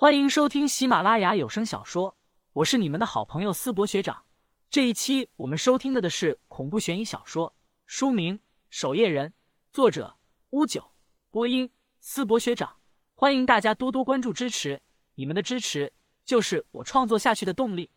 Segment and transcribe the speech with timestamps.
[0.00, 2.16] 欢迎收听喜马拉雅有声小说，
[2.54, 4.24] 我是你们的好朋友思博学长。
[4.70, 8.38] 这一期我们收听的的是恐怖悬疑小说，书名
[8.70, 9.28] 《守夜人》，
[9.74, 10.16] 作者
[10.52, 10.92] 乌九，
[11.30, 12.78] 播音思博学长。
[13.14, 14.80] 欢迎大家多多关注支持，
[15.16, 15.92] 你们的支持
[16.24, 17.90] 就是我创作下去的动力。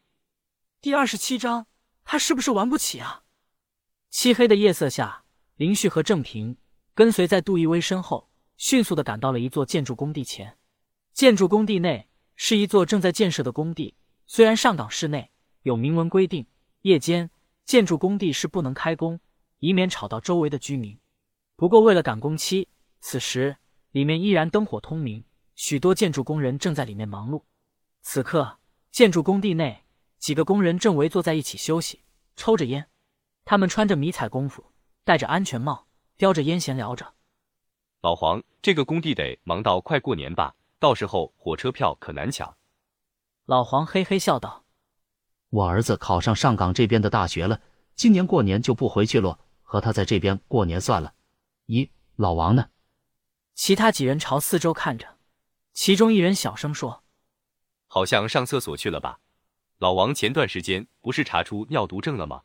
[0.82, 1.68] 第二十七章，
[2.04, 3.24] 他是不是玩不起啊？
[4.10, 5.24] 漆黑的夜色下，
[5.56, 6.58] 林旭和郑平
[6.94, 10.58] 跟随在杜一威身后，迅速的赶到了一座建筑工地前。
[11.14, 13.96] 建筑工地内是一座正在建设的工地，
[14.26, 15.30] 虽然上岗室内
[15.62, 16.48] 有明文规定，
[16.82, 17.30] 夜间
[17.66, 19.20] 建筑工地是不能开工，
[19.60, 21.00] 以免吵到周围的居民。
[21.56, 22.68] 不过为了赶工期，
[23.00, 23.56] 此时
[23.92, 25.24] 里面依然灯火通明，
[25.54, 27.44] 许多建筑工人正在里面忙碌。
[28.02, 28.58] 此刻，
[28.92, 29.84] 建筑工地内
[30.18, 32.02] 几个工人正围坐在一起休息，
[32.36, 32.88] 抽着烟。
[33.46, 34.66] 他们穿着迷彩工服，
[35.04, 35.86] 戴着安全帽，
[36.18, 37.14] 叼着烟闲聊着。
[38.02, 40.56] 老黄，这个工地得忙到快过年吧？
[40.84, 42.58] 到时候火车票可难抢。
[43.46, 44.66] 老黄嘿嘿笑道
[45.50, 47.62] ：“我儿子考上上港这边的大学了，
[47.96, 51.14] 今年过年就不回去了，和他在这边过年算了。”
[51.68, 52.68] 咦，老王呢？
[53.56, 55.08] 其他几人朝四周看着，
[55.72, 57.06] 其中一人小声说
[57.88, 59.22] ：“好像上厕所去了吧？”
[59.80, 62.42] 老王前段时间不是查出尿毒症了吗？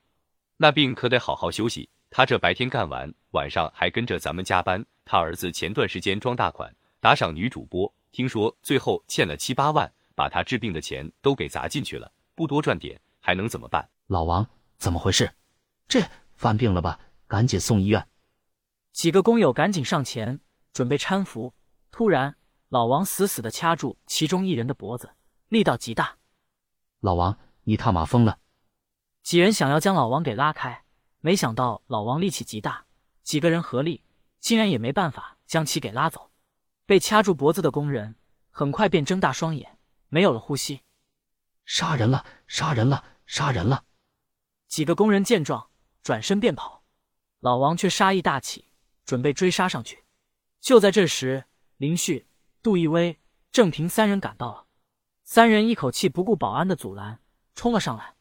[0.59, 1.91] 那病可得好好休息。
[2.09, 4.87] 他这白天干完，晚上还跟着咱们加班。
[5.05, 7.93] 他儿子前段时间装大款，打赏女主播。
[8.11, 13.89] 听说最后欠了七八万，把他治病的钱都给砸进去了，不多赚点还能怎么办？
[14.07, 14.47] 老王，
[14.79, 15.31] 怎么回事？
[15.87, 16.01] 这
[16.37, 16.99] 犯病了吧？
[17.27, 18.09] 赶紧送医院！
[18.93, 20.41] 几个工友赶紧上前
[20.73, 21.53] 准备搀扶。
[21.91, 22.37] 突然，
[22.69, 25.11] 老王死死的掐住其中一人的脖子，
[25.49, 26.17] 力道极大。
[27.01, 28.39] 老王，你他妈疯了！
[29.23, 30.85] 几人想要将老王给拉开，
[31.21, 32.87] 没想到老王力气极大，
[33.23, 34.03] 几个人合力
[34.41, 36.31] 竟然也没办法将其给拉走。
[36.89, 38.17] 被掐住脖子的工人
[38.49, 39.77] 很快便睁大双眼，
[40.09, 40.81] 没有了呼吸。
[41.67, 42.25] 杀人了！
[42.47, 43.05] 杀人了！
[43.27, 43.85] 杀人了！
[44.69, 45.69] 几个工人见状，
[46.03, 46.83] 转身便跑。
[47.41, 48.71] 老王却杀意大起，
[49.05, 50.05] 准备追杀上去。
[50.63, 51.45] 就在这时，
[51.77, 52.27] 林旭、
[52.63, 53.21] 杜一威、
[53.53, 54.65] 郑平三人赶到了。
[55.25, 57.21] 三人一口气不顾保安的阻拦，
[57.55, 58.15] 冲了上来。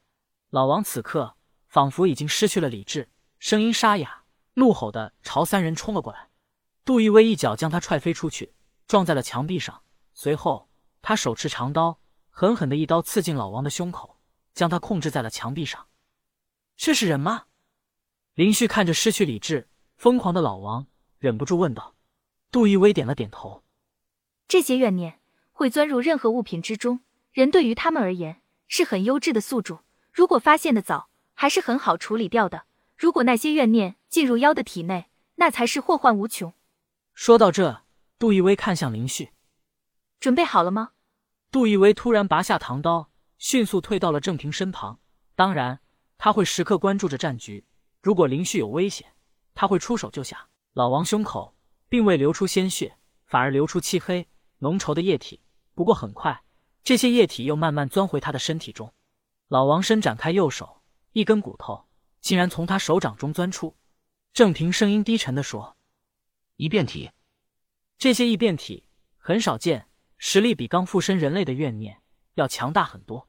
[0.50, 1.38] 老王此刻
[1.70, 3.08] 仿佛已经失去了理智，
[3.40, 4.26] 声音沙哑，
[4.56, 6.28] 怒吼的朝三人冲了过来。
[6.84, 8.54] 杜一威一脚将他踹飞出去。
[8.88, 9.82] 撞在了墙壁上，
[10.14, 10.70] 随后
[11.02, 12.00] 他手持长刀，
[12.30, 14.18] 狠狠的一刀刺进老王的胸口，
[14.54, 15.88] 将他控制在了墙壁上。
[16.78, 17.46] 这是人吗？
[18.34, 19.68] 林旭看着失去理智、
[19.98, 20.88] 疯狂的老王，
[21.20, 21.96] 忍不住问道。
[22.50, 23.64] 杜一威点了点头。
[24.48, 25.20] 这些怨念
[25.52, 27.02] 会钻入任何物品之中，
[27.34, 29.80] 人对于他们而言是很优质的宿主，
[30.14, 32.64] 如果发现的早，还是很好处理掉的。
[32.96, 36.54] 如果那些怨念进入妖的体内，那才是祸患无穷。
[37.14, 37.87] 说到这。
[38.20, 39.32] 杜一威看向林旭，
[40.20, 40.94] 准备好了吗？
[41.52, 45.00] 杜一威突然拔下唐刀，迅速退到了郑平身旁。
[45.36, 45.82] 当然，
[46.18, 47.68] 他会时刻关注着战局，
[48.02, 49.14] 如果林旭有危险，
[49.54, 50.50] 他会出手救下。
[50.74, 51.56] 老王胸口
[51.88, 52.98] 并未流出鲜血，
[53.28, 55.44] 反而流出漆黑浓稠的液体。
[55.76, 56.44] 不过很快，
[56.84, 58.92] 这些液体又慢慢钻回他的身体中。
[59.48, 61.88] 老王伸展开右手，一根骨头
[62.20, 63.78] 竟然从他手掌中钻出。
[64.34, 65.78] 郑平声音低沉地说
[66.58, 67.12] ：“一变体。”
[67.98, 68.88] 这些异变体
[69.18, 69.88] 很少见，
[70.18, 72.02] 实力比刚附身人类的怨念
[72.36, 73.28] 要强大很多。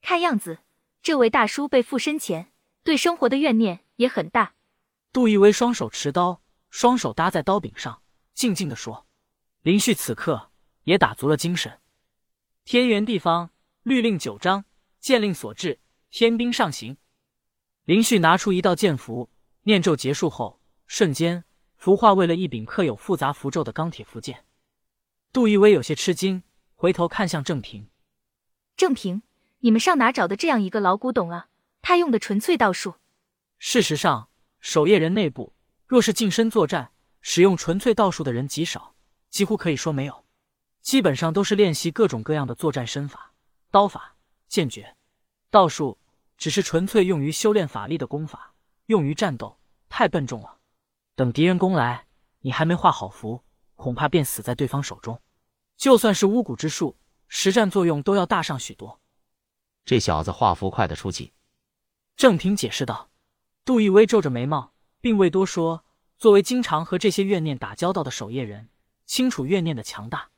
[0.00, 0.58] 看样子，
[1.02, 2.52] 这位大叔被附身前
[2.82, 4.54] 对生活的怨念也很大。
[5.12, 8.02] 杜一威双手持刀，双手搭在刀柄上，
[8.32, 9.06] 静静的说
[9.62, 10.50] ：“林旭此刻
[10.84, 11.80] 也打足了精神。
[12.64, 13.50] 天元地方
[13.82, 14.64] 律令九章，
[14.98, 15.78] 剑令所至，
[16.10, 16.96] 天兵上行。”
[17.84, 19.30] 林旭拿出一道剑符，
[19.64, 21.44] 念咒结束后，瞬间。
[21.84, 24.46] 符化为了一柄刻有复杂符咒的钢铁符剑，
[25.34, 26.42] 杜一威有些吃惊，
[26.76, 27.90] 回头看向郑平。
[28.74, 29.20] 郑平，
[29.58, 31.48] 你们上哪找的这样一个老古董啊？
[31.82, 32.94] 他用的纯粹道术。
[33.58, 34.30] 事实上，
[34.60, 35.52] 守夜人内部
[35.86, 36.90] 若是近身作战，
[37.20, 38.94] 使用纯粹道术的人极少，
[39.28, 40.24] 几乎可以说没有。
[40.80, 43.34] 基本上都是练习各种各样的作战身法、
[43.70, 44.16] 刀法、
[44.48, 44.96] 剑诀。
[45.50, 45.98] 道术
[46.38, 48.54] 只是纯粹用于修炼法力的功法，
[48.86, 49.58] 用于战斗
[49.90, 50.60] 太笨重了。
[51.16, 52.06] 等敌人攻来，
[52.40, 53.44] 你还没画好符，
[53.76, 55.20] 恐怕便死在对方手中。
[55.76, 56.96] 就算是巫蛊之术，
[57.28, 59.00] 实战作用都要大上许多。
[59.84, 61.32] 这小子画符快得出奇。
[62.16, 63.10] 郑平解释道。
[63.64, 65.84] 杜一威皱着眉毛，并未多说。
[66.16, 68.68] 作为经常和这些怨念打交道的守夜人，
[69.04, 70.30] 清楚怨念的强大。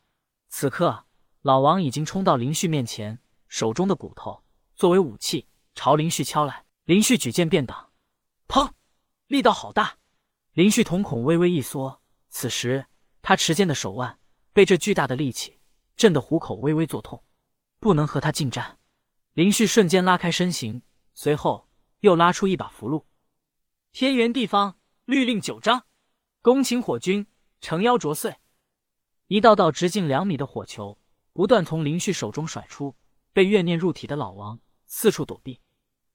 [0.48, 1.04] 此刻，
[1.42, 3.18] 老王已经冲到林旭面前，
[3.48, 4.42] 手中的骨头
[4.74, 6.64] 作为武器朝林旭敲来。
[6.84, 7.90] 林旭举剑便挡，
[8.46, 8.70] 砰，
[9.26, 9.96] 力道好大。
[10.56, 12.00] 林旭瞳孔微微一缩，
[12.30, 12.86] 此时
[13.20, 14.18] 他持剑的手腕
[14.54, 15.60] 被这巨大的力气
[15.98, 17.22] 震得虎口微微作痛，
[17.78, 18.78] 不能和他近战。
[19.34, 20.80] 林旭瞬间拉开身形，
[21.12, 21.68] 随后
[22.00, 23.04] 又拉出一把符箓。
[23.92, 25.84] 天圆地方，律令九章，
[26.40, 27.26] 恭请火君
[27.60, 28.36] 诚邀着碎。
[29.26, 30.98] 一道道直径两米的火球
[31.34, 32.96] 不断从林旭手中甩出，
[33.34, 35.60] 被怨念入体的老王四处躲避。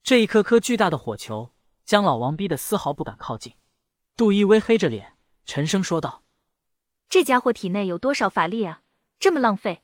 [0.02, 1.54] 这一颗颗巨大的火球
[1.86, 3.54] 将老王逼得丝毫不敢靠近。
[4.22, 6.22] 杜一微黑着脸，沉声说道
[7.10, 8.84] ：“这家伙体内有多少法力啊？
[9.18, 9.82] 这么浪费！”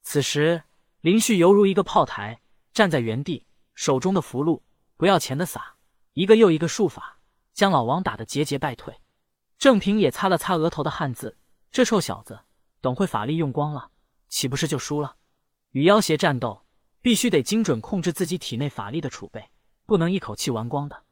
[0.00, 0.62] 此时，
[1.02, 2.40] 林旭犹如一个炮台。
[2.72, 3.44] 站在原地，
[3.74, 4.62] 手中的符箓
[4.96, 5.76] 不要钱的撒，
[6.14, 7.20] 一个又一个术法
[7.52, 9.02] 将老王打得节节败退。
[9.58, 11.36] 郑平也擦了擦额头的汗渍，
[11.70, 12.40] 这臭小子
[12.80, 13.90] 等会法力用光了，
[14.30, 15.16] 岂不是就输了？
[15.72, 16.64] 与妖邪战斗，
[17.02, 19.50] 必须得精准控制自己体内法力的储备，
[19.84, 21.02] 不能一口气玩光的。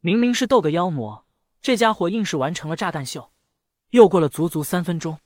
[0.00, 1.24] 明明是斗个妖魔，
[1.60, 3.32] 这家伙硬是完成了炸弹秀。
[3.90, 5.18] 又过了足足三分钟，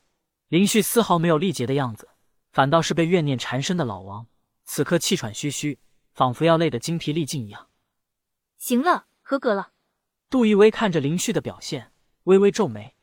[0.48, 2.08] 林旭丝毫没有力竭的样子，
[2.52, 4.26] 反倒是被怨念缠身的老王。
[4.64, 5.78] 此刻气喘吁吁，
[6.14, 7.68] 仿佛要累得精疲力尽一样。
[8.56, 9.72] 行了，合格了。
[10.30, 11.92] 杜一威看着林旭的表现，
[12.24, 12.94] 微微皱眉。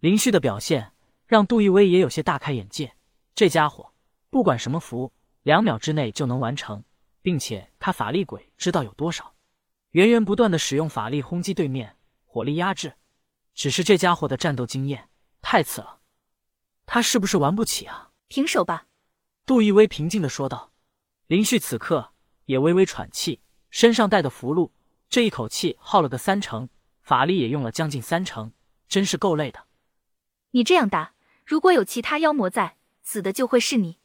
[0.00, 0.92] 林旭的表现
[1.26, 2.94] 让杜一威也有些大开眼界。
[3.34, 3.92] 这家伙
[4.28, 5.12] 不管什么符，
[5.42, 6.82] 两秒之内就能完成，
[7.22, 9.34] 并且他法力鬼知道有多少，
[9.92, 11.96] 源源不断的使用法力轰击对面，
[12.32, 12.94] 火力压制。
[13.54, 15.10] 只是这家伙的战斗经验
[15.42, 15.98] 太次了，
[16.86, 18.12] 他是不是玩不起啊？
[18.28, 18.86] 平手吧。
[19.44, 20.72] 杜一威平静的说道。
[21.26, 22.12] 林旭此刻
[22.46, 24.70] 也微微喘气，身上带的符箓，
[25.10, 26.70] 这一口气耗了个三成，
[27.02, 28.50] 法力也用了将近三成，
[28.88, 29.66] 真是够累的。
[30.52, 31.12] 你这样打，
[31.44, 33.98] 如果有其他妖魔在，死的就会是你。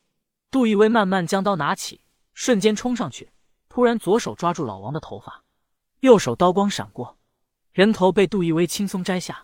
[0.52, 2.02] 杜一威慢慢将刀拿起，
[2.34, 3.32] 瞬间冲上去，
[3.70, 5.46] 突然左手抓住老王的头发，
[6.02, 7.18] 右手刀光闪过，
[7.78, 9.44] 人头被杜一威轻松摘下。